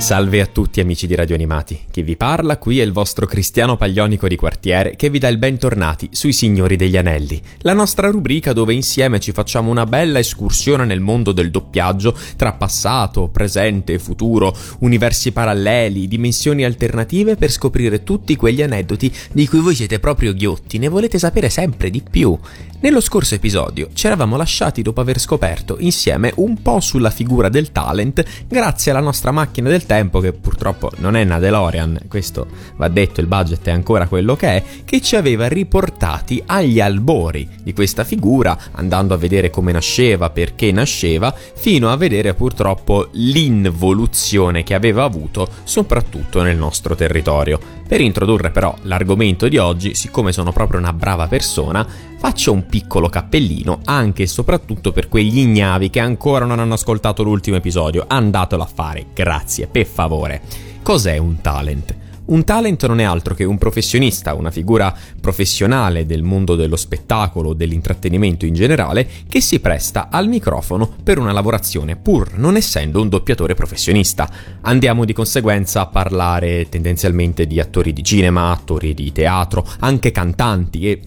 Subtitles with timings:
[0.00, 3.76] Salve a tutti amici di Radio Animati, chi vi parla qui è il vostro Cristiano
[3.76, 8.54] Paglionico di quartiere che vi dà il bentornati sui Signori degli Anelli, la nostra rubrica
[8.54, 14.56] dove insieme ci facciamo una bella escursione nel mondo del doppiaggio tra passato, presente futuro,
[14.78, 20.78] universi paralleli, dimensioni alternative per scoprire tutti quegli aneddoti di cui voi siete proprio ghiotti,
[20.78, 22.36] ne volete sapere sempre di più.
[22.82, 27.72] Nello scorso episodio ci eravamo lasciati dopo aver scoperto insieme un po' sulla figura del
[27.72, 32.86] talent grazie alla nostra macchina del tempo che purtroppo non è una DeLorean, questo va
[32.86, 37.72] detto, il budget è ancora quello che è, che ci aveva riportati agli albori di
[37.72, 44.74] questa figura, andando a vedere come nasceva, perché nasceva, fino a vedere purtroppo l'involuzione che
[44.74, 47.58] aveva avuto soprattutto nel nostro territorio.
[47.88, 51.84] Per introdurre però l'argomento di oggi, siccome sono proprio una brava persona,
[52.20, 57.22] faccio un piccolo cappellino anche e soprattutto per quegli ignavi che ancora non hanno ascoltato
[57.22, 58.04] l'ultimo episodio.
[58.06, 60.42] Andatelo a fare, grazie, per favore.
[60.82, 61.96] Cos'è un talent?
[62.26, 67.54] Un talent non è altro che un professionista, una figura professionale del mondo dello spettacolo,
[67.54, 73.08] dell'intrattenimento in generale, che si presta al microfono per una lavorazione, pur non essendo un
[73.08, 74.30] doppiatore professionista.
[74.60, 80.88] Andiamo di conseguenza a parlare tendenzialmente di attori di cinema, attori di teatro, anche cantanti
[80.88, 81.00] e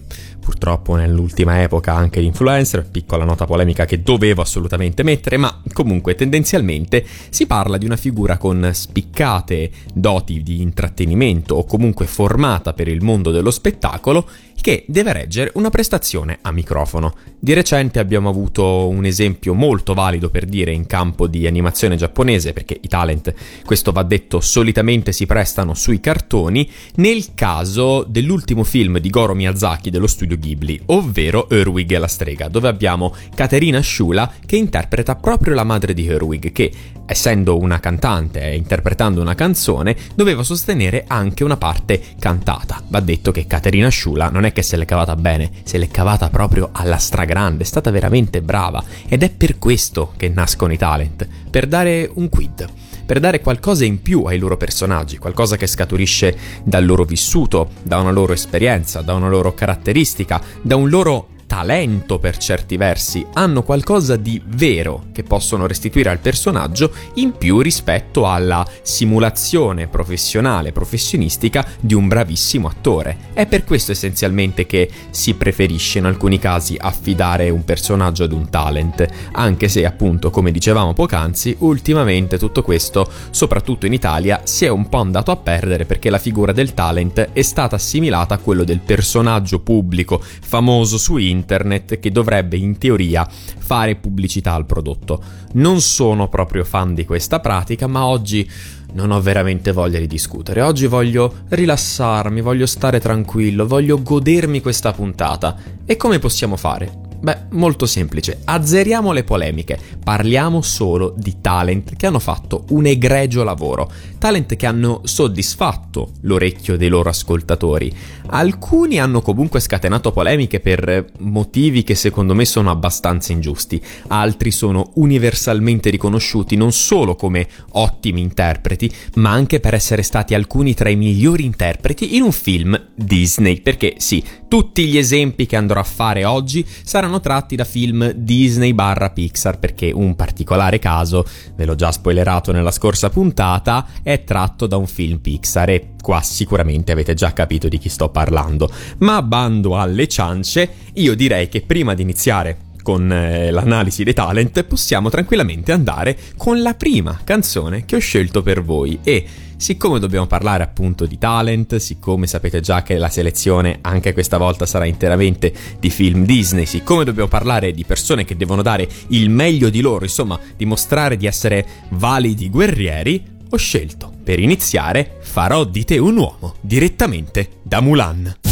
[0.44, 6.14] purtroppo nell'ultima epoca anche di influencer, piccola nota polemica che dovevo assolutamente mettere, ma comunque
[6.14, 12.88] tendenzialmente si parla di una figura con spiccate doti di intrattenimento o comunque formata per
[12.88, 14.28] il mondo dello spettacolo
[14.64, 17.12] che deve reggere una prestazione a microfono.
[17.38, 22.54] Di recente abbiamo avuto un esempio molto valido per dire in campo di animazione giapponese,
[22.54, 29.00] perché i talent, questo va detto, solitamente si prestano sui cartoni, nel caso dell'ultimo film
[29.00, 34.32] di Goro Miyazaki dello studio Ghibli, ovvero Erwig e la strega, dove abbiamo Katerina Shula
[34.46, 36.72] che interpreta proprio la madre di Erwig, che
[37.06, 42.82] essendo una cantante e interpretando una canzone, doveva sostenere anche una parte cantata.
[42.88, 46.30] Va detto che Caterina Sciula non è che se l'è cavata bene, se l'è cavata
[46.30, 48.82] proprio alla stragrande, è stata veramente brava.
[49.06, 52.66] Ed è per questo che nascono i talent, per dare un quid
[53.04, 57.98] per dare qualcosa in più ai loro personaggi, qualcosa che scaturisce dal loro vissuto, da
[57.98, 63.62] una loro esperienza, da una loro caratteristica, da un loro talento per certi versi, hanno
[63.62, 71.64] qualcosa di vero che possono restituire al personaggio in più rispetto alla simulazione professionale, professionistica
[71.78, 73.30] di un bravissimo attore.
[73.32, 78.50] È per questo essenzialmente che si preferisce in alcuni casi affidare un personaggio ad un
[78.50, 84.68] talent, anche se appunto, come dicevamo poc'anzi, ultimamente tutto questo, soprattutto in Italia, si è
[84.70, 88.64] un po' andato a perdere perché la figura del talent è stata assimilata a quello
[88.64, 95.22] del personaggio pubblico famoso su internet internet che dovrebbe in teoria fare pubblicità al prodotto.
[95.52, 98.50] Non sono proprio fan di questa pratica, ma oggi
[98.94, 100.62] non ho veramente voglia di discutere.
[100.62, 105.56] Oggi voglio rilassarmi, voglio stare tranquillo, voglio godermi questa puntata.
[105.84, 107.03] E come possiamo fare?
[107.24, 113.42] Beh, molto semplice, azzeriamo le polemiche, parliamo solo di talent che hanno fatto un egregio
[113.44, 117.90] lavoro, talent che hanno soddisfatto l'orecchio dei loro ascoltatori.
[118.26, 124.90] Alcuni hanno comunque scatenato polemiche per motivi che secondo me sono abbastanza ingiusti, altri sono
[124.96, 130.96] universalmente riconosciuti non solo come ottimi interpreti, ma anche per essere stati alcuni tra i
[130.96, 136.26] migliori interpreti in un film Disney, perché sì, tutti gli esempi che andrò a fare
[136.26, 141.92] oggi saranno tratti da film Disney barra Pixar perché un particolare caso, ve l'ho già
[141.92, 147.32] spoilerato nella scorsa puntata, è tratto da un film Pixar e qua sicuramente avete già
[147.32, 148.70] capito di chi sto parlando.
[148.98, 154.62] Ma bando alle ciance, io direi che prima di iniziare con eh, l'analisi dei talent
[154.64, 159.26] possiamo tranquillamente andare con la prima canzone che ho scelto per voi e
[159.56, 164.66] Siccome dobbiamo parlare appunto di talent, siccome sapete già che la selezione anche questa volta
[164.66, 169.70] sarà interamente di film Disney, siccome dobbiamo parlare di persone che devono dare il meglio
[169.70, 175.98] di loro, insomma, dimostrare di essere validi guerrieri, ho scelto per iniziare Farò di te
[175.98, 178.43] un uomo, direttamente da Mulan.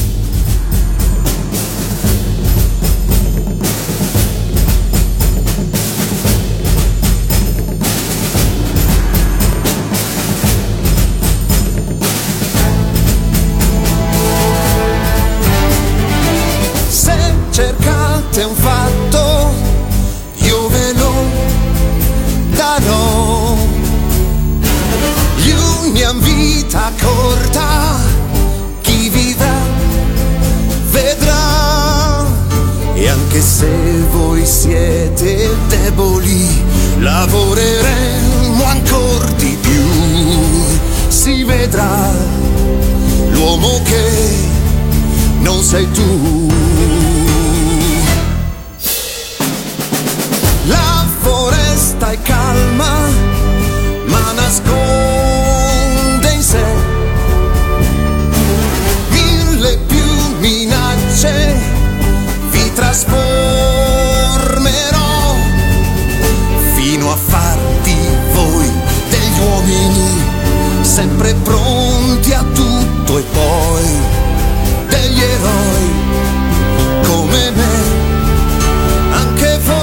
[45.72, 46.48] Sei tu.
[50.66, 53.08] La foresta è calma,
[54.04, 56.62] ma nasconde in sé
[59.08, 60.04] mille più
[60.40, 61.54] minacce.
[62.50, 65.34] Vi trasformerò
[66.74, 67.96] fino a farti
[68.34, 68.70] voi
[69.08, 70.20] degli uomini
[70.82, 74.20] sempre pronti a tutto e poi
[75.12, 75.90] degli eroi
[77.02, 77.74] come me,
[79.12, 79.80] anche voi.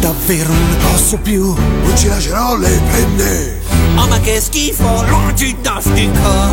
[0.00, 3.60] Davvero non ne posso più, non ci lascerò le prende.
[3.96, 6.48] Oh ma che schifo, la ginnastica!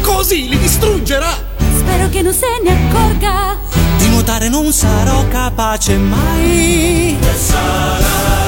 [0.00, 1.54] Così li distruggerà!
[1.76, 3.58] Spero che non se ne accorga.
[3.98, 7.18] Di nuotare non sarò capace mai.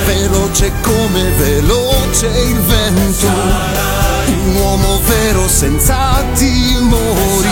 [0.09, 7.51] Veloce come veloce il vento, un uomo vero senza timori,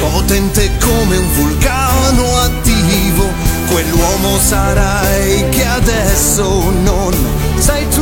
[0.00, 3.30] potente come un vulcano attivo,
[3.70, 7.14] quell'uomo sarai che adesso non
[7.58, 8.01] sei tu.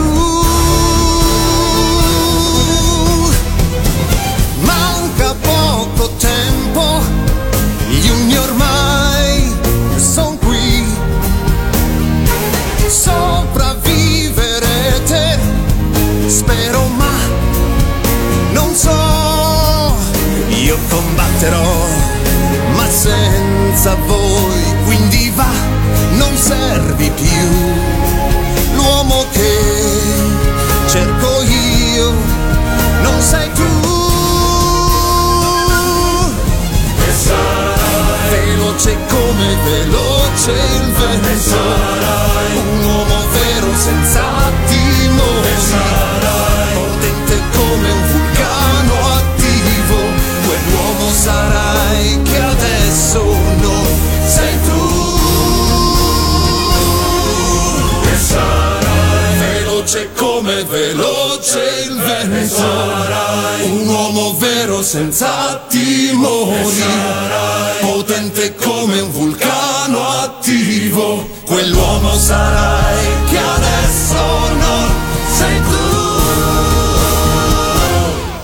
[72.31, 74.89] Sarai che adesso non
[75.27, 75.89] sei tu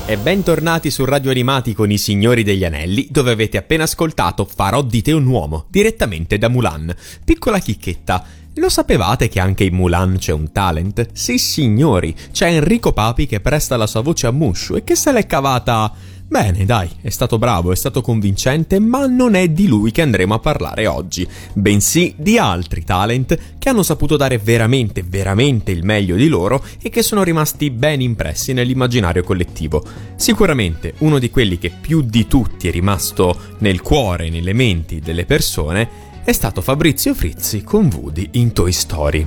[0.07, 4.83] E bentornati su Radio Animati con i Signori degli Anelli, dove avete appena ascoltato Farò
[4.83, 6.93] di te un uomo, direttamente da Mulan.
[7.25, 8.25] Piccola chicchetta.
[8.55, 11.09] Lo sapevate che anche in Mulan c'è un talent?
[11.13, 15.13] Sì signori, c'è Enrico Papi che presta la sua voce a Mushu e che se
[15.13, 15.93] l'è cavata...
[16.29, 20.35] Bene, dai, è stato bravo, è stato convincente, ma non è di lui che andremo
[20.35, 26.17] a parlare oggi, bensì di altri talent che hanno saputo dare veramente, veramente il meglio
[26.17, 29.85] di loro e che sono rimasti ben impressi nell'immaginario collettivo.
[30.17, 34.99] Sicuramente uno di quelli che più di tutti è rimasto nel cuore e nelle menti
[34.99, 35.89] delle persone
[36.25, 39.25] è stato Fabrizio Frizzi con Woody in Toy Story.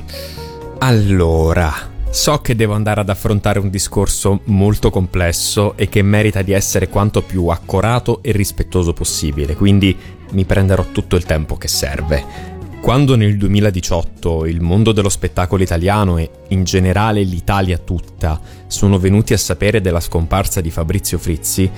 [0.79, 6.53] Allora, so che devo andare ad affrontare un discorso molto complesso e che merita di
[6.53, 9.95] essere quanto più accorato e rispettoso possibile, quindi
[10.31, 12.57] mi prenderò tutto il tempo che serve.
[12.81, 19.33] Quando nel 2018 il mondo dello spettacolo italiano e in generale l'Italia tutta sono venuti
[19.33, 21.69] a sapere della scomparsa di Fabrizio Frizzi,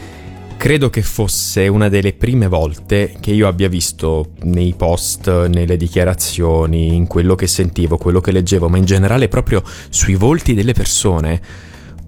[0.62, 6.94] credo che fosse una delle prime volte che io abbia visto nei post, nelle dichiarazioni,
[6.94, 11.42] in quello che sentivo, quello che leggevo, ma in generale proprio sui volti delle persone,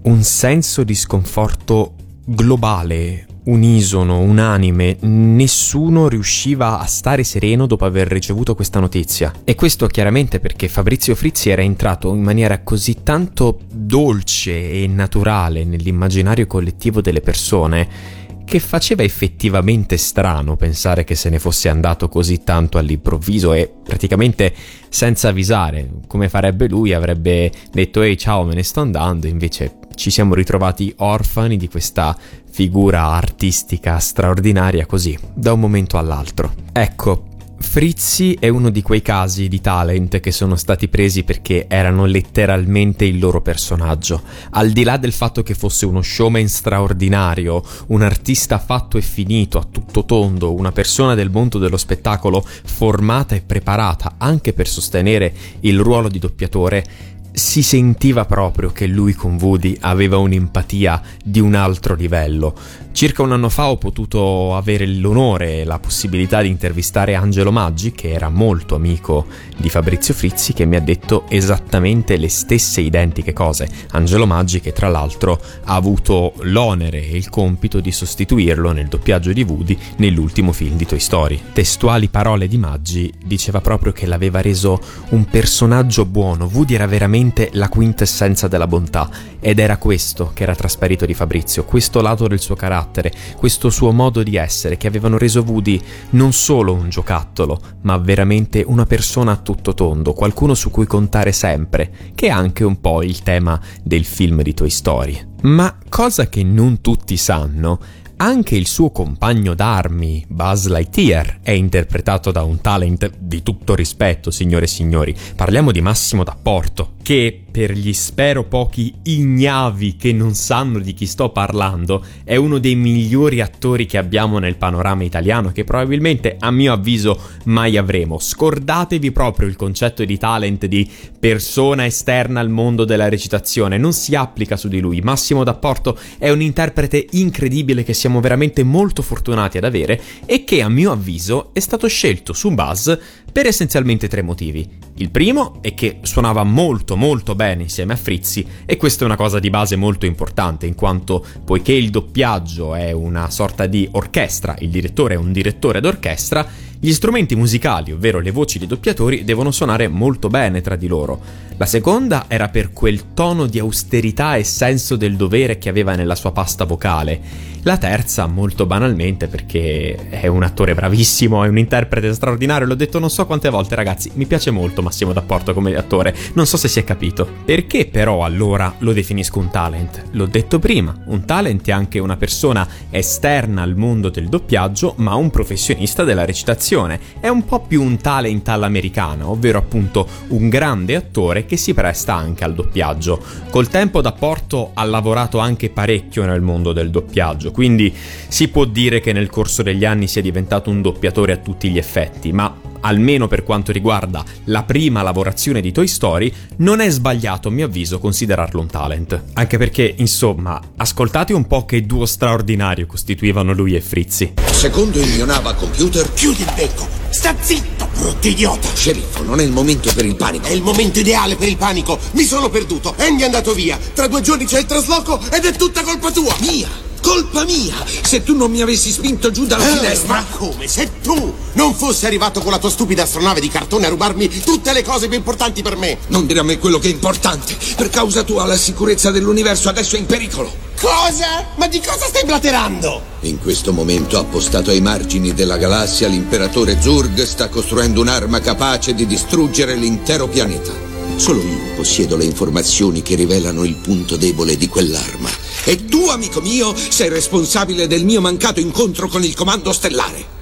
[0.02, 1.94] un senso di sconforto
[2.24, 9.32] globale, unisono, unanime, nessuno riusciva a stare sereno dopo aver ricevuto questa notizia.
[9.42, 15.64] E questo chiaramente perché Fabrizio Frizzi era entrato in maniera così tanto dolce e naturale
[15.64, 22.44] nell'immaginario collettivo delle persone che faceva effettivamente strano pensare che se ne fosse andato così
[22.44, 24.54] tanto all'improvviso e praticamente
[24.88, 30.10] senza avvisare, come farebbe lui, avrebbe detto ehi ciao me ne sto andando, invece ci
[30.10, 32.16] siamo ritrovati orfani di questa
[32.50, 36.52] figura artistica straordinaria così, da un momento all'altro.
[36.72, 37.33] Ecco,
[37.64, 43.04] Frizzi è uno di quei casi di talent che sono stati presi perché erano letteralmente
[43.04, 44.22] il loro personaggio.
[44.50, 49.58] Al di là del fatto che fosse uno showman straordinario, un artista fatto e finito,
[49.58, 55.34] a tutto tondo, una persona del mondo dello spettacolo formata e preparata anche per sostenere
[55.60, 56.84] il ruolo di doppiatore,
[57.34, 62.54] si sentiva proprio che lui con Woody aveva un'empatia di un altro livello.
[62.92, 67.90] Circa un anno fa ho potuto avere l'onore e la possibilità di intervistare Angelo Maggi,
[67.90, 69.26] che era molto amico
[69.56, 73.68] di Fabrizio Frizzi, che mi ha detto esattamente le stesse identiche cose.
[73.90, 79.32] Angelo Maggi che tra l'altro ha avuto l'onere e il compito di sostituirlo nel doppiaggio
[79.32, 81.40] di Woody nell'ultimo film di Toy Story.
[81.52, 86.48] Testuali parole di Maggi diceva proprio che l'aveva reso un personaggio buono.
[86.52, 89.08] Woody era veramente la quintessenza della bontà
[89.40, 93.92] ed era questo che era trasparito di Fabrizio, questo lato del suo carattere, questo suo
[93.92, 99.32] modo di essere che avevano reso Woody non solo un giocattolo, ma veramente una persona
[99.32, 103.60] a tutto tondo, qualcuno su cui contare sempre, che è anche un po' il tema
[103.82, 105.32] del film di Toy Story.
[105.42, 107.78] Ma cosa che non tutti sanno
[108.16, 114.30] anche il suo compagno d'armi, Buzz Lightyear, è interpretato da un talent di tutto rispetto,
[114.30, 115.14] signore e signori.
[115.34, 121.04] Parliamo di Massimo D'Apporto, che per gli spero pochi ignavi che non sanno di chi
[121.04, 126.50] sto parlando, è uno dei migliori attori che abbiamo nel panorama italiano, che probabilmente a
[126.50, 128.18] mio avviso mai avremo.
[128.18, 134.14] Scordatevi proprio il concetto di talent di persona esterna al mondo della recitazione, non si
[134.14, 135.02] applica su di lui.
[135.02, 140.62] Massimo D'Apporto è un interprete incredibile che siamo veramente molto fortunati ad avere e che
[140.62, 142.96] a mio avviso è stato scelto su Buzz
[143.34, 144.64] per essenzialmente tre motivi.
[144.98, 149.16] Il primo è che suonava molto molto bene insieme a Frizzi e questa è una
[149.16, 154.54] cosa di base molto importante in quanto poiché il doppiaggio è una sorta di orchestra,
[154.60, 156.46] il direttore è un direttore d'orchestra,
[156.84, 161.18] gli strumenti musicali, ovvero le voci dei doppiatori, devono suonare molto bene tra di loro.
[161.56, 166.14] La seconda era per quel tono di austerità e senso del dovere che aveva nella
[166.14, 167.52] sua pasta vocale.
[167.62, 172.98] La terza, molto banalmente, perché è un attore bravissimo, è un interprete straordinario, l'ho detto
[172.98, 176.68] non so quante volte ragazzi, mi piace molto Massimo D'Apporto come attore, non so se
[176.68, 177.26] si è capito.
[177.46, 180.02] Perché però allora lo definisco un talent?
[180.10, 185.14] L'ho detto prima, un talent è anche una persona esterna al mondo del doppiaggio, ma
[185.14, 186.72] un professionista della recitazione.
[187.20, 192.14] È un po' più un talent all'americana, ovvero appunto un grande attore che si presta
[192.14, 193.22] anche al doppiaggio.
[193.48, 197.94] Col tempo D'Apporto ha lavorato anche parecchio nel mondo del doppiaggio, quindi
[198.26, 201.78] si può dire che nel corso degli anni sia diventato un doppiatore a tutti gli
[201.78, 207.48] effetti, ma almeno per quanto riguarda la prima lavorazione di Toy Story, non è sbagliato
[207.48, 209.24] a mio avviso considerarlo un talent.
[209.34, 214.34] Anche perché, insomma, ascoltate un po' che duo straordinario costituivano lui e Frizzi.
[214.50, 216.86] Secondo il mio Nava computer, Chiudi il becco!
[217.10, 218.68] Sta zitto, brutto idiota!
[218.74, 220.46] sceriffo, non è il momento per il panico.
[220.46, 221.98] È il momento ideale per il panico!
[222.12, 222.94] Mi sono perduto!
[222.98, 223.78] Andy è andato via!
[223.94, 226.34] Tra due giorni c'è il trasloco ed è tutta colpa tua!
[226.40, 226.68] Mia!
[227.04, 227.74] Colpa mia!
[228.02, 230.14] Se tu non mi avessi spinto giù dalla Eh, finestra.
[230.14, 230.66] ma come?
[230.66, 234.72] Se tu non fossi arrivato con la tua stupida astronave di cartone a rubarmi tutte
[234.72, 235.98] le cose più importanti per me!
[236.08, 237.54] Non dire a me quello che è importante.
[237.76, 240.50] Per causa tua la sicurezza dell'universo adesso è in pericolo.
[240.80, 241.44] Cosa?
[241.56, 243.02] Ma di cosa stai blaterando?
[243.20, 249.06] In questo momento, appostato ai margini della galassia, l'imperatore Zurg sta costruendo un'arma capace di
[249.06, 250.72] distruggere l'intero pianeta.
[251.16, 255.30] Solo io possiedo le informazioni che rivelano il punto debole di quell'arma.
[255.64, 260.32] E tu, amico mio, sei responsabile del mio mancato incontro con il comando stellare.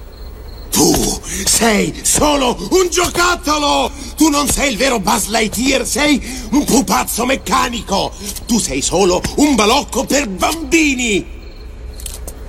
[0.71, 3.91] Tu sei solo un giocattolo!
[4.17, 8.11] Tu non sei il vero Buzz Lightyear, sei un pupazzo meccanico!
[8.47, 11.41] Tu sei solo un balocco per bambini!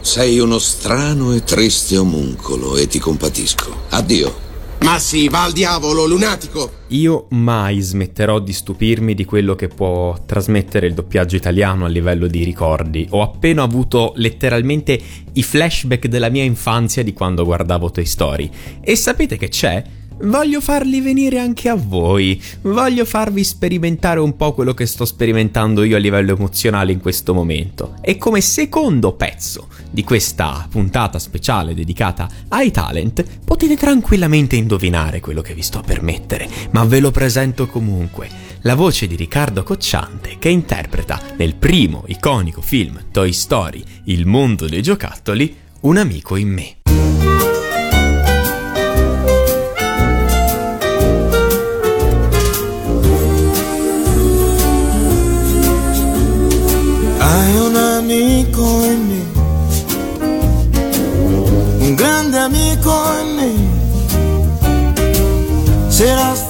[0.00, 3.84] Sei uno strano e triste omuncolo e ti compatisco.
[3.90, 4.43] Addio.
[4.80, 6.82] Ma sì, va al diavolo, lunatico!
[6.88, 12.26] Io mai smetterò di stupirmi di quello che può trasmettere il doppiaggio italiano a livello
[12.26, 13.06] di ricordi.
[13.10, 15.00] Ho appena avuto letteralmente
[15.32, 18.50] i flashback della mia infanzia di quando guardavo Toy Story.
[18.80, 19.82] E sapete che c'è?
[20.22, 22.40] Voglio farli venire anche a voi.
[22.62, 27.34] Voglio farvi sperimentare un po' quello che sto sperimentando io a livello emozionale in questo
[27.34, 27.96] momento.
[28.00, 35.42] E come secondo pezzo di questa puntata speciale dedicata ai talent, potete tranquillamente indovinare quello
[35.42, 38.28] che vi sto per mettere, ma ve lo presento comunque.
[38.62, 44.66] La voce di Riccardo Cocciante che interpreta nel primo iconico film Toy Story, Il mondo
[44.66, 47.53] dei giocattoli, un amico in me.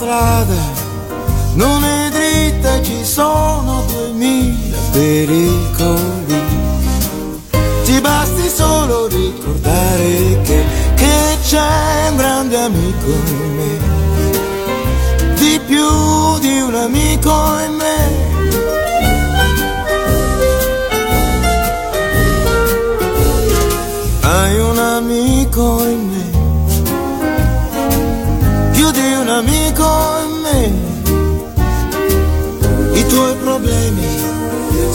[0.04, 0.82] Strada
[1.54, 6.42] non è dritta ci sono duemila pericoli.
[7.84, 13.78] Ti basti solo ricordare che, che c'è un grande amico in me,
[15.36, 17.73] di più di un amico in me.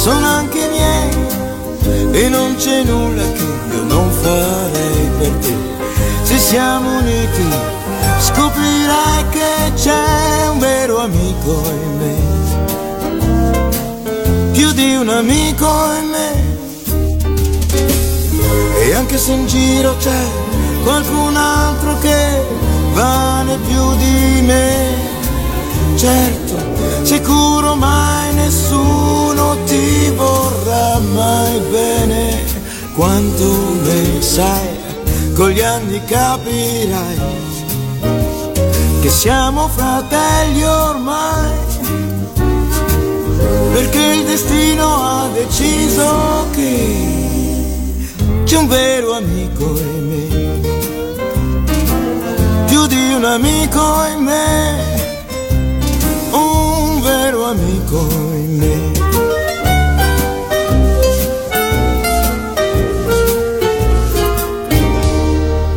[0.09, 1.11] Sono anche miei
[2.13, 3.43] e non c'è nulla che
[3.75, 5.53] io non farei per te.
[6.23, 7.45] Se siamo uniti
[8.17, 12.15] scoprirai che c'è un vero amico in me,
[14.51, 15.67] più di un amico
[16.01, 16.47] in me.
[18.81, 20.23] E anche se in giro c'è
[20.83, 22.43] qualcun altro che
[22.93, 24.87] vale più di me,
[25.99, 26.55] certo,
[27.01, 32.57] sicuro mai nessuno ti vorrà mai bene.
[32.95, 33.43] Quanto
[33.83, 34.77] me sai,
[35.35, 37.17] con gli anni capirai
[39.01, 41.51] che siamo fratelli ormai,
[43.73, 47.07] perché il destino ha deciso che
[48.45, 50.27] c'è un vero amico in me,
[52.65, 54.98] più di un amico in me,
[57.29, 58.97] vero amico in me.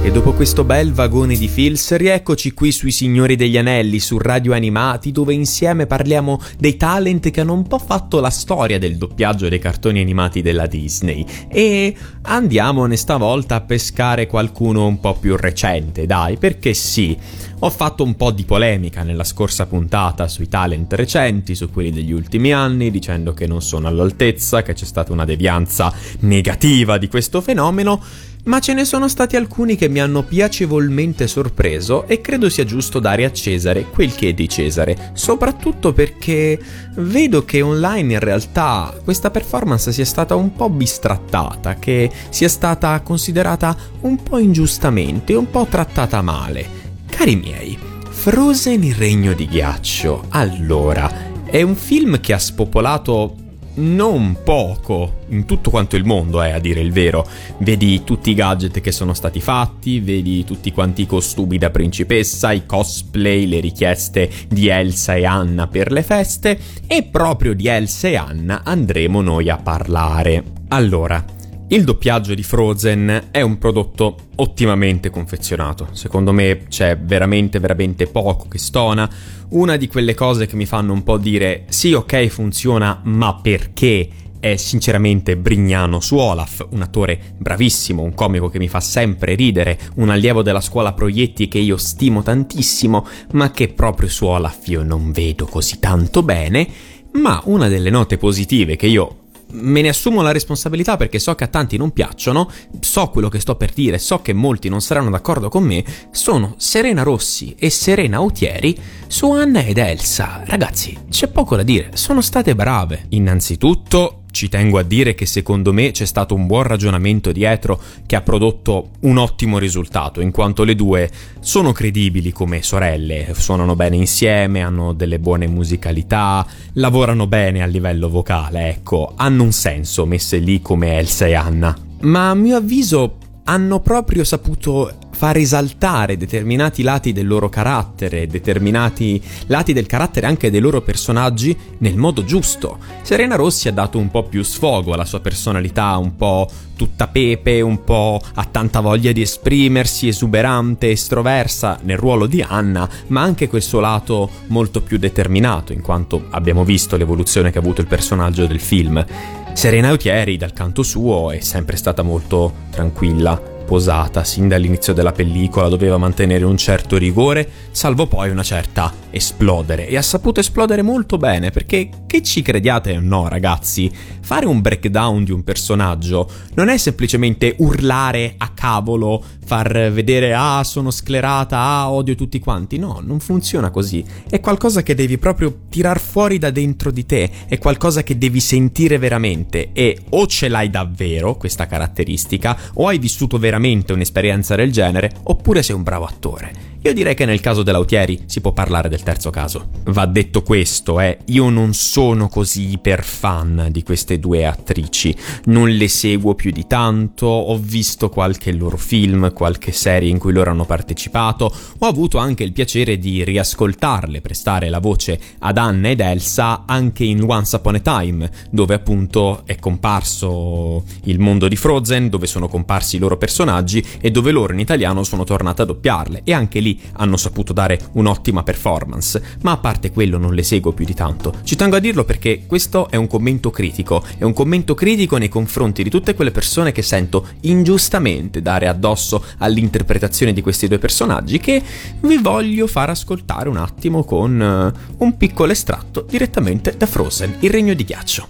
[0.03, 4.55] E dopo questo bel vagone di Fils, rieccoci qui sui Signori degli Anelli, su Radio
[4.55, 9.49] Animati, dove insieme parliamo dei talent che hanno un po' fatto la storia del doppiaggio
[9.51, 11.25] dei cartoni animati della Disney.
[11.49, 17.17] E andiamone stavolta a pescare qualcuno un po' più recente, dai, perché sì.
[17.65, 22.11] Ho fatto un po' di polemica nella scorsa puntata sui talent recenti, su quelli degli
[22.11, 27.41] ultimi anni, dicendo che non sono all'altezza, che c'è stata una devianza negativa di questo
[27.41, 28.03] fenomeno
[28.45, 32.99] ma ce ne sono stati alcuni che mi hanno piacevolmente sorpreso e credo sia giusto
[32.99, 36.59] dare a Cesare quel che è di Cesare, soprattutto perché
[36.97, 43.01] vedo che online in realtà questa performance sia stata un po' bistrattata, che sia stata
[43.03, 46.83] considerata un po' ingiustamente, un po' trattata male.
[47.23, 47.79] Cari miei,
[48.11, 51.09] Frozen il regno di ghiaccio, allora,
[51.45, 53.37] è un film che ha spopolato
[53.75, 57.25] non poco in tutto quanto il mondo, eh, a dire il vero.
[57.59, 62.51] Vedi tutti i gadget che sono stati fatti, vedi tutti quanti i costumi da principessa,
[62.51, 66.59] i cosplay, le richieste di Elsa e Anna per le feste
[66.89, 70.43] e proprio di Elsa e Anna andremo noi a parlare.
[70.71, 71.25] Allora,
[71.73, 75.89] il doppiaggio di Frozen è un prodotto ottimamente confezionato.
[75.93, 79.09] Secondo me c'è veramente, veramente poco che stona.
[79.51, 84.09] Una di quelle cose che mi fanno un po' dire sì, ok, funziona, ma perché?
[84.39, 89.79] È sinceramente Brignano su Olaf, un attore bravissimo, un comico che mi fa sempre ridere,
[89.95, 94.83] un allievo della scuola Proietti che io stimo tantissimo, ma che proprio su Olaf io
[94.83, 96.69] non vedo così tanto bene.
[97.13, 99.22] Ma una delle note positive che io
[99.53, 103.41] me ne assumo la responsabilità perché so che a tanti non piacciono, so quello che
[103.41, 107.71] sto per dire, so che molti non saranno d'accordo con me, sono Serena Rossi e
[107.71, 110.43] Serena Autieri su Anna ed Elsa.
[110.45, 113.07] Ragazzi, c'è poco da dire, sono state brave.
[113.11, 118.17] Innanzitutto ci tengo a dire che secondo me c'è stato un buon ragionamento dietro che
[118.17, 123.97] ha prodotto un ottimo risultato, in quanto le due sono credibili come sorelle, suonano bene
[123.97, 130.39] insieme, hanno delle buone musicalità, lavorano bene a livello vocale, ecco, hanno un senso messe
[130.39, 131.77] lì come Elsa e Anna.
[132.01, 139.23] Ma a mio avviso hanno proprio saputo far esaltare determinati lati del loro carattere, determinati
[139.47, 142.79] lati del carattere anche dei loro personaggi nel modo giusto.
[143.03, 147.61] Serena Rossi ha dato un po' più sfogo alla sua personalità, un po' tutta pepe,
[147.61, 153.49] un po' ha tanta voglia di esprimersi, esuberante, estroversa nel ruolo di Anna, ma anche
[153.49, 157.87] quel suo lato molto più determinato, in quanto abbiamo visto l'evoluzione che ha avuto il
[157.87, 159.05] personaggio del film.
[159.53, 163.41] Serena Autieri, dal canto suo, è sempre stata molto tranquilla,
[163.73, 169.89] posata sin dall'inizio della pellicola, doveva mantenere un certo rigore, salvo poi una certa esplodere.
[169.89, 174.61] E ha saputo esplodere molto bene, perché che ci crediate o no, ragazzi, fare un
[174.61, 181.59] breakdown di un personaggio non è semplicemente urlare a cavolo, far vedere ah sono sclerata,
[181.59, 182.77] ah odio tutti quanti.
[182.77, 184.05] No, non funziona così.
[184.29, 188.41] È qualcosa che devi proprio tirar fuori da dentro di te, è qualcosa che devi
[188.41, 193.61] sentire veramente e o ce l'hai davvero questa caratteristica o hai vissuto veramente
[193.95, 196.72] un'esperienza del genere oppure sei un bravo attore.
[196.85, 199.69] Io direi che nel caso dell'Autieri si può parlare del terzo caso.
[199.85, 205.15] Va detto questo, eh, io non sono così iper fan di queste due attrici,
[205.45, 210.33] non le seguo più di tanto, ho visto qualche loro film, qualche serie in cui
[210.33, 215.89] loro hanno partecipato, ho avuto anche il piacere di riascoltarle, prestare la voce ad Anna
[215.89, 221.55] ed Elsa anche in Once Upon a Time, dove appunto è comparso il mondo di
[221.57, 225.67] Frozen, dove sono comparsi i loro personaggi e dove loro in italiano sono tornate a
[225.67, 226.23] doppiarle.
[226.25, 230.43] E anche lì Anelli hanno saputo dare un'ottima performance, ma a parte quello non le
[230.43, 231.35] seguo più di tanto.
[231.43, 235.29] Ci tengo a dirlo perché questo è un commento critico, è un commento critico nei
[235.29, 241.39] confronti di tutte quelle persone che sento ingiustamente dare addosso all'interpretazione di questi due personaggi
[241.39, 241.63] che
[242.01, 247.51] vi voglio far ascoltare un attimo con uh, un piccolo estratto direttamente da Frozen, il
[247.51, 248.29] regno di ghiaccio.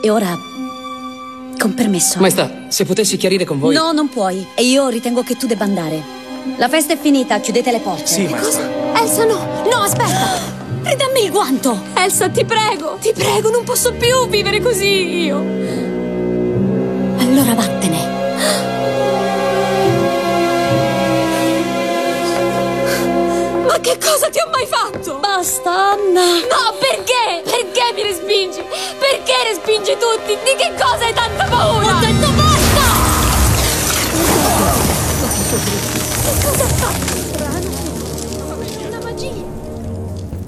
[0.00, 0.36] E ora
[1.58, 2.20] con permesso.
[2.20, 3.74] Maestà, se potessi chiarire con voi.
[3.74, 4.46] No, non puoi.
[4.54, 6.27] E io ritengo che tu debba andare.
[6.56, 8.06] La festa è finita, chiudete le porte.
[8.06, 8.66] Sì, maestà.
[8.66, 9.00] Cosa?
[9.00, 9.62] Elsa, no!
[9.70, 10.56] No, aspetta!
[10.82, 11.82] Ridammi il guanto!
[11.94, 12.98] Elsa, ti prego!
[13.00, 15.36] Ti prego, non posso più vivere così io!
[17.18, 18.16] Allora vattene.
[23.66, 25.18] Ma che cosa ti ho mai fatto?
[25.18, 26.24] Basta, Anna!
[26.24, 27.42] No, perché?
[27.44, 28.62] Perché mi respingi?
[28.98, 30.36] Perché respingi tutti?
[30.42, 31.96] Di che cosa hai tanta paura?
[31.96, 33.06] Ho detto basta!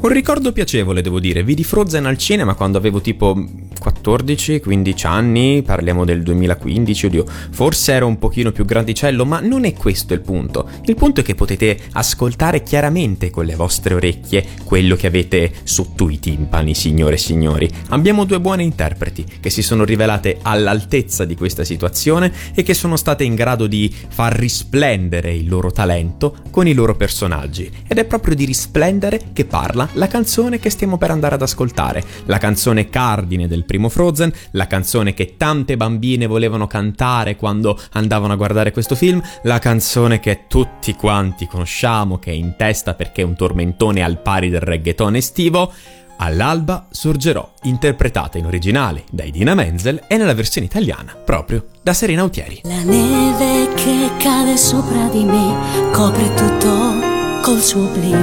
[0.03, 1.43] Un ricordo piacevole, devo dire.
[1.43, 3.37] Vidi Frozen al cinema quando avevo tipo
[3.83, 9.73] 14-15 anni, parliamo del 2015, oddio, forse ero un pochino più grandicello, ma non è
[9.73, 10.69] questo il punto.
[10.85, 16.09] Il punto è che potete ascoltare chiaramente con le vostre orecchie quello che avete sotto
[16.09, 17.71] i timpani, signore e signori.
[17.89, 22.97] Abbiamo due buone interpreti che si sono rivelate all'altezza di questa situazione e che sono
[22.97, 27.71] state in grado di far risplendere il loro talento con i loro personaggi.
[27.87, 32.03] Ed è proprio di risplendere che parla la canzone che stiamo per andare ad ascoltare,
[32.27, 38.33] la canzone cardine del primo Frozen, la canzone che tante bambine volevano cantare quando andavano
[38.33, 43.23] a guardare questo film, la canzone che tutti quanti conosciamo, che è in testa perché
[43.23, 45.73] è un tormentone al pari del reggaeton estivo.
[46.17, 52.23] All'alba sorgerò, interpretata in originale da Idina Menzel e nella versione italiana proprio da Serena
[52.23, 52.63] Autieri.
[52.65, 56.99] La neve che cade sopra di me copre tutto
[57.41, 58.19] col suo oblio.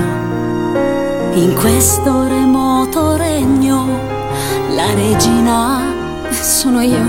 [1.35, 4.16] In questo remoto regno
[4.77, 5.91] la regina
[6.29, 7.05] sono io.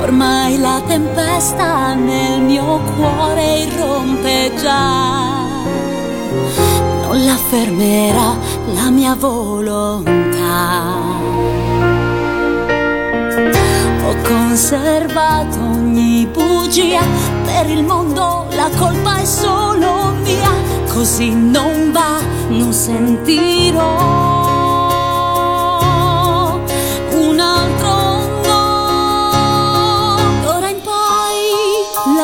[0.00, 5.44] Ormai la tempesta nel mio cuore irrompe già.
[7.02, 8.36] Non la fermerà
[8.74, 10.94] la mia volontà.
[14.06, 17.02] Ho conservato ogni bugia,
[17.44, 20.52] per il mondo la colpa è solo mia,
[20.92, 24.45] così non va, non sentirò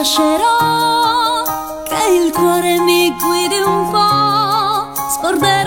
[0.02, 1.44] lascerò
[1.84, 5.61] che il cuore mi guidi un po', scorderò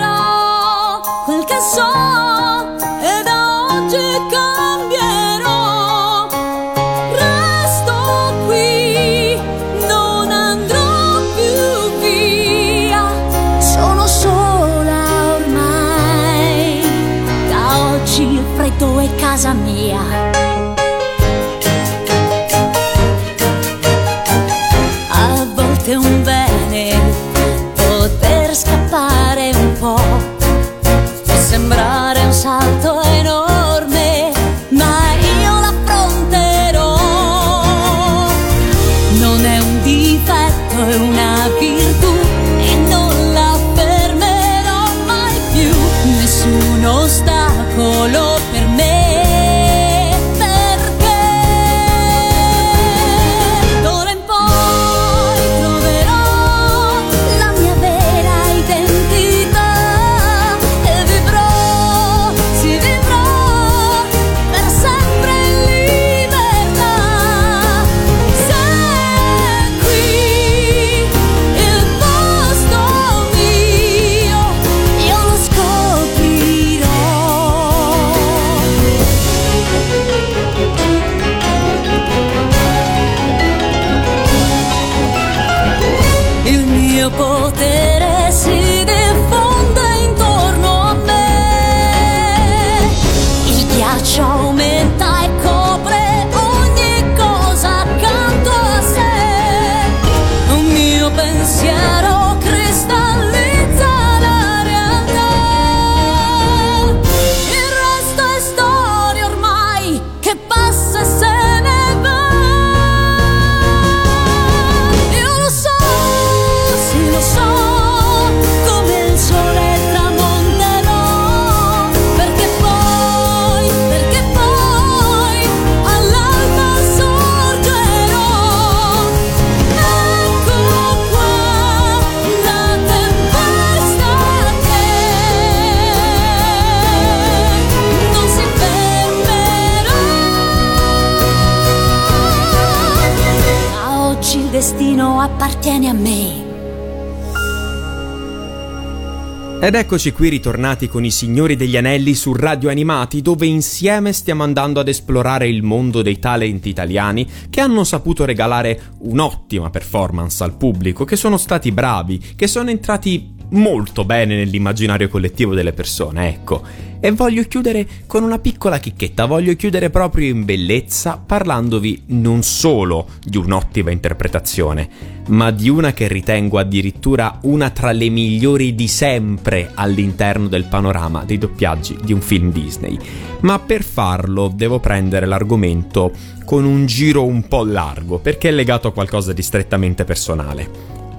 [149.66, 154.44] Ed eccoci qui ritornati con i Signori degli Anelli su Radio Animati, dove insieme stiamo
[154.44, 160.56] andando ad esplorare il mondo dei talenti italiani che hanno saputo regalare un'ottima performance al
[160.56, 166.62] pubblico, che sono stati bravi, che sono entrati molto bene nell'immaginario collettivo delle persone, ecco.
[166.98, 173.08] E voglio chiudere con una piccola chicchetta, voglio chiudere proprio in bellezza parlandovi non solo
[173.22, 174.88] di un'ottima interpretazione,
[175.28, 181.24] ma di una che ritengo addirittura una tra le migliori di sempre all'interno del panorama
[181.24, 182.98] dei doppiaggi di un film Disney.
[183.40, 186.12] Ma per farlo devo prendere l'argomento
[186.44, 190.68] con un giro un po' largo, perché è legato a qualcosa di strettamente personale.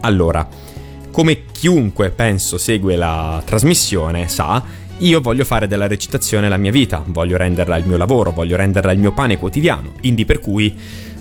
[0.02, 0.48] Allora,
[1.12, 4.64] come chiunque penso segue la trasmissione sa,
[5.00, 8.92] io voglio fare della recitazione la mia vita, voglio renderla il mio lavoro, voglio renderla
[8.92, 10.76] il mio pane quotidiano, quindi per cui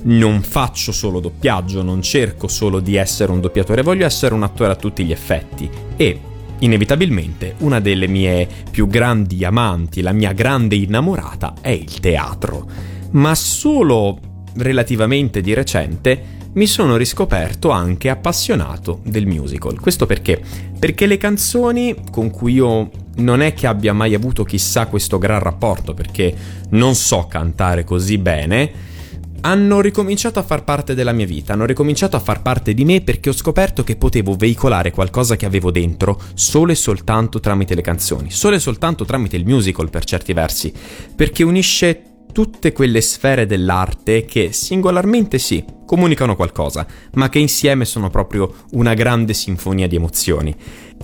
[0.05, 4.73] non faccio solo doppiaggio, non cerco solo di essere un doppiatore, voglio essere un attore
[4.73, 5.69] a tutti gli effetti.
[5.97, 6.21] E
[6.61, 12.67] inevitabilmente una delle mie più grandi amanti, la mia grande innamorata è il teatro,
[13.11, 14.19] ma solo
[14.55, 19.79] relativamente di recente mi sono riscoperto anche appassionato del musical.
[19.79, 20.40] Questo perché?
[20.79, 25.40] Perché le canzoni con cui io non è che abbia mai avuto chissà questo gran
[25.40, 26.35] rapporto, perché
[26.71, 28.95] non so cantare così bene,
[29.42, 33.03] hanno ricominciato a far parte della mia vita, hanno ricominciato a far parte di me
[33.03, 37.83] perché ho scoperto che potevo veicolare qualcosa che avevo dentro solo e soltanto tramite le
[37.83, 40.73] canzoni, solo e soltanto tramite il musical per certi versi,
[41.14, 48.11] perché unisce tutte quelle sfere dell'arte che singolarmente sì, comunicano qualcosa, ma che insieme sono
[48.11, 50.55] proprio una grande sinfonia di emozioni.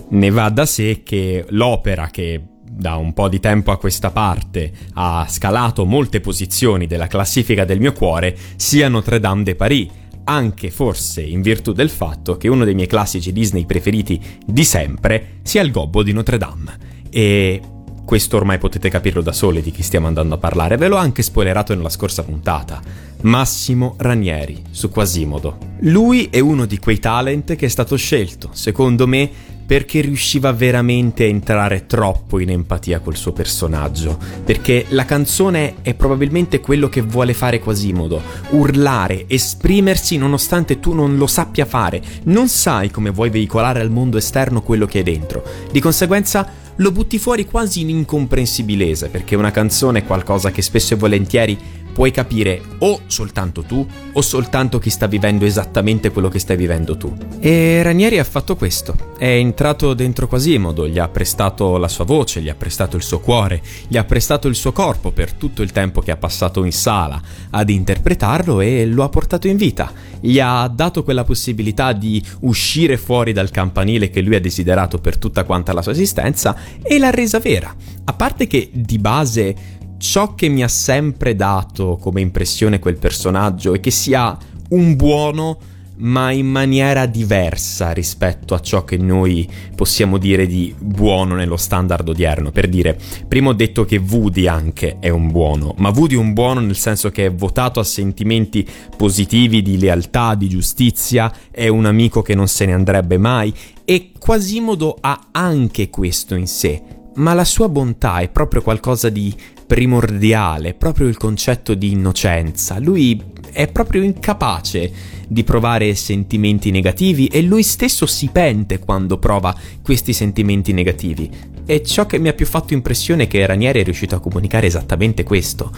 [0.09, 4.71] Ne va da sé che l'opera che da un po' di tempo a questa parte
[4.93, 9.89] ha scalato molte posizioni della classifica del mio cuore sia Notre Dame de Paris,
[10.25, 15.39] anche forse in virtù del fatto che uno dei miei classici Disney preferiti di sempre
[15.41, 16.77] sia il Gobbo di Notre Dame.
[17.09, 17.59] E
[18.05, 21.21] questo ormai potete capirlo da soli di chi stiamo andando a parlare, ve l'ho anche
[21.21, 22.81] spoilerato nella scorsa puntata.
[23.21, 25.57] Massimo Ranieri, su Quasimodo.
[25.81, 29.29] Lui è uno di quei talent che è stato scelto, secondo me,
[29.65, 35.93] perché riusciva veramente a entrare troppo in empatia col suo personaggio, perché la canzone è
[35.93, 42.49] probabilmente quello che vuole fare Quasimodo, urlare, esprimersi nonostante tu non lo sappia fare, non
[42.49, 45.43] sai come vuoi veicolare al mondo esterno quello che è dentro.
[45.71, 50.93] Di conseguenza lo butti fuori quasi in incomprensibilese, perché una canzone è qualcosa che spesso
[50.93, 51.57] e volentieri
[51.93, 56.97] puoi capire o soltanto tu o soltanto chi sta vivendo esattamente quello che stai vivendo
[56.97, 57.15] tu.
[57.39, 62.41] E Ranieri ha fatto questo, è entrato dentro Quasimodo, gli ha prestato la sua voce,
[62.41, 65.71] gli ha prestato il suo cuore, gli ha prestato il suo corpo per tutto il
[65.71, 70.39] tempo che ha passato in sala ad interpretarlo e lo ha portato in vita, gli
[70.39, 75.43] ha dato quella possibilità di uscire fuori dal campanile che lui ha desiderato per tutta
[75.43, 77.73] quanta la sua esistenza e l'ha resa vera.
[78.05, 79.55] A parte che di base
[80.03, 84.37] ciò che mi ha sempre dato come impressione quel personaggio è che sia
[84.71, 85.57] un buono
[85.95, 92.09] ma in maniera diversa rispetto a ciò che noi possiamo dire di buono nello standard
[92.09, 92.51] odierno.
[92.51, 96.33] Per dire, prima ho detto che Woody anche è un buono, ma Woody è un
[96.33, 101.85] buono nel senso che è votato a sentimenti positivi di lealtà, di giustizia, è un
[101.85, 103.53] amico che non se ne andrebbe mai
[103.85, 106.81] e Quasimodo ha anche questo in sé,
[107.15, 109.33] ma la sua bontà è proprio qualcosa di
[109.65, 112.79] primordiale, proprio il concetto di innocenza.
[112.79, 113.21] Lui
[113.51, 114.91] è proprio incapace
[115.27, 121.29] di provare sentimenti negativi e lui stesso si pente quando prova questi sentimenti negativi.
[121.65, 124.67] E ciò che mi ha più fatto impressione è che Ranieri è riuscito a comunicare
[124.67, 125.71] esattamente questo.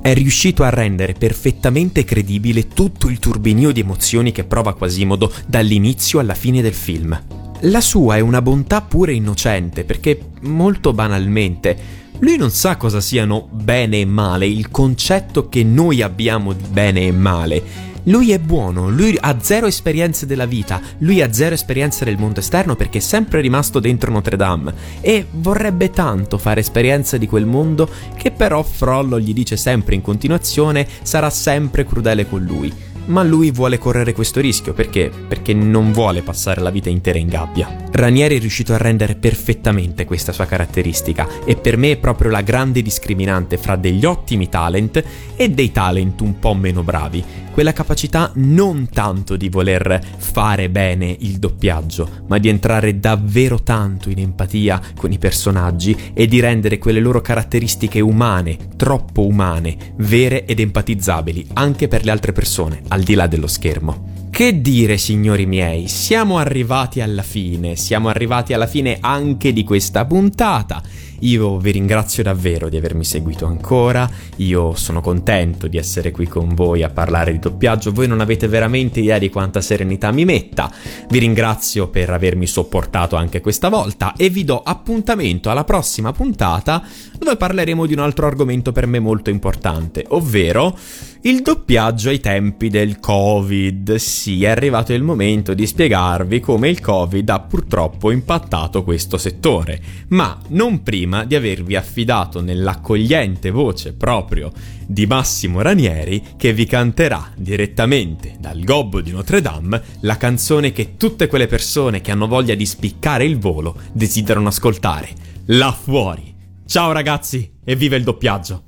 [0.00, 6.20] È riuscito a rendere perfettamente credibile tutto il turbinio di emozioni che prova Quasimodo dall'inizio
[6.20, 7.20] alla fine del film.
[7.66, 13.48] La sua è una bontà pure innocente, perché molto banalmente lui non sa cosa siano
[13.50, 17.90] bene e male, il concetto che noi abbiamo di bene e male.
[18.04, 22.40] Lui è buono, lui ha zero esperienze della vita, lui ha zero esperienze del mondo
[22.40, 27.46] esterno perché è sempre rimasto dentro Notre Dame e vorrebbe tanto fare esperienza di quel
[27.46, 33.22] mondo che però Frollo gli dice sempre in continuazione sarà sempre crudele con lui ma
[33.22, 35.10] lui vuole correre questo rischio perché?
[35.28, 37.82] Perché non vuole passare la vita intera in gabbia.
[37.92, 42.40] Ranieri è riuscito a rendere perfettamente questa sua caratteristica e per me è proprio la
[42.40, 45.02] grande discriminante fra degli ottimi talent
[45.36, 51.14] e dei talent un po' meno bravi, quella capacità non tanto di voler fare bene
[51.20, 56.78] il doppiaggio, ma di entrare davvero tanto in empatia con i personaggi e di rendere
[56.78, 63.02] quelle loro caratteristiche umane, troppo umane, vere ed empatizzabili anche per le altre persone, al
[63.02, 64.10] di là dello schermo.
[64.30, 70.04] Che dire, signori miei, siamo arrivati alla fine, siamo arrivati alla fine anche di questa
[70.04, 70.82] puntata.
[71.20, 76.54] Io vi ringrazio davvero di avermi seguito ancora, io sono contento di essere qui con
[76.54, 80.70] voi a parlare di doppiaggio, voi non avete veramente idea di quanta serenità mi metta.
[81.08, 86.82] Vi ringrazio per avermi sopportato anche questa volta e vi do appuntamento alla prossima puntata
[87.22, 90.76] dove parleremo di un altro argomento per me molto importante, ovvero
[91.22, 93.94] il doppiaggio ai tempi del Covid.
[93.94, 99.80] Sì, è arrivato il momento di spiegarvi come il Covid ha purtroppo impattato questo settore,
[100.08, 104.50] ma non prima di avervi affidato nell'accogliente voce proprio
[104.86, 110.96] di Massimo Ranieri che vi canterà direttamente dal gobbo di Notre Dame la canzone che
[110.96, 115.08] tutte quelle persone che hanno voglia di spiccare il volo desiderano ascoltare.
[115.46, 116.31] Là fuori.
[116.72, 118.62] Ciao ragazzi e viva il doppiaggio!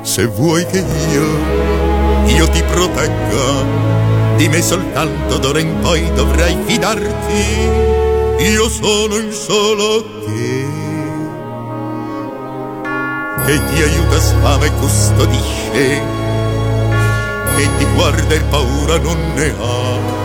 [0.00, 8.44] Se vuoi che io, io ti protegga, di me soltanto d'ora in poi dovrai fidarti.
[8.50, 10.66] Io sono il solo che,
[13.44, 16.13] che ti aiuta sfama e custodisce,
[17.56, 20.22] che ti guarda e paura non ne ha.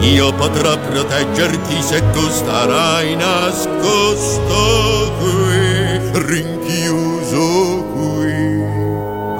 [0.00, 7.74] Io potrò proteggerti se tu starai nascosto qui, rinchiuso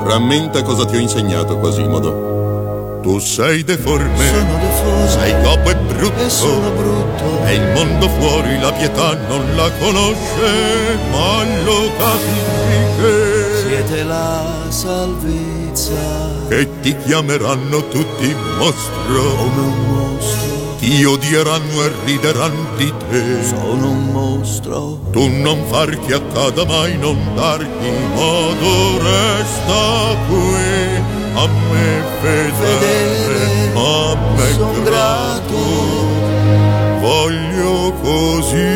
[0.05, 3.01] Rammenta cosa ti ho insegnato, Quasimodo.
[3.03, 8.09] Tu sei deforme, sono deforme, sei gobbo e brutto, e sono brutto, e il mondo
[8.09, 15.44] fuori la pietà non la conosce, ma lo capisci che siete la salvezza,
[16.49, 23.43] che ti chiameranno tutti mostro, come un mostro ti odieranno e rideranno di te.
[23.43, 25.01] Sono un mostro.
[25.13, 34.17] Tu non far che accada mai, non dargli modo, resta qui a me fedele, a
[34.37, 35.63] me son grato.
[37.01, 38.73] Voglio così,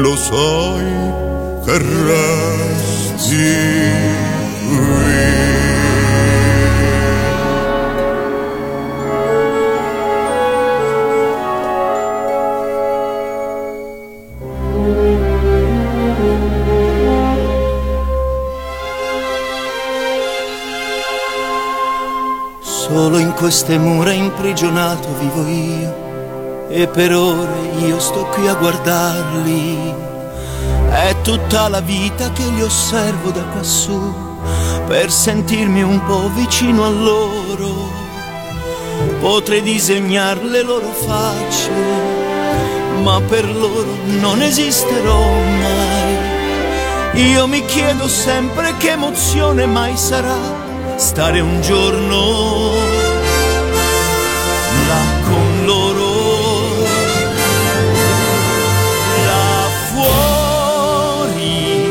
[0.00, 0.92] lo sai,
[1.64, 3.18] che resti
[4.68, 5.59] qui.
[23.00, 29.94] Solo in queste mura imprigionato vivo io e per ore io sto qui a guardarli.
[30.90, 34.14] È tutta la vita che li osservo da quassù
[34.86, 37.88] per sentirmi un po' vicino a loro.
[39.18, 41.70] Potrei disegnare le loro facce,
[43.02, 45.24] ma per loro non esisterò
[45.62, 47.22] mai.
[47.30, 50.69] Io mi chiedo sempre che emozione mai sarà
[51.00, 52.74] stare un giorno
[54.86, 56.76] là con loro.
[59.24, 61.90] Là fuori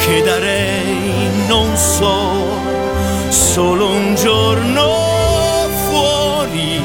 [0.00, 2.48] che darei non so,
[3.28, 5.06] solo un giorno
[5.88, 6.82] fuori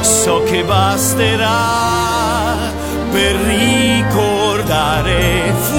[0.00, 2.70] so che basterà
[3.10, 5.77] per ricordare fuori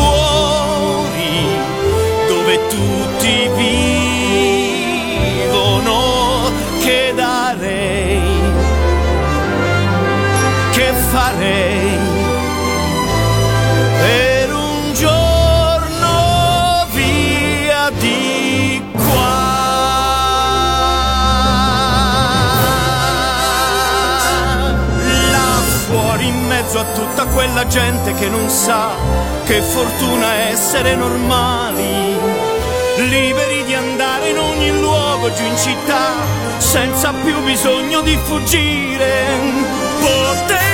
[27.39, 28.89] quella gente che non sa
[29.45, 32.17] che fortuna essere normali.
[32.97, 36.15] Liberi di andare in ogni luogo giù in città
[36.57, 39.39] senza più bisogno di fuggire.
[40.01, 40.68] Potessi